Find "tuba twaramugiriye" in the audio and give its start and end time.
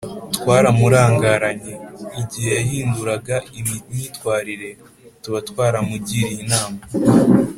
5.21-6.33